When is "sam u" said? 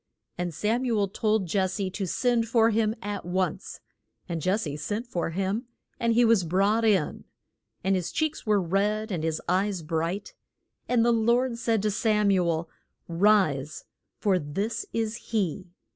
0.51-0.97, 11.91-12.49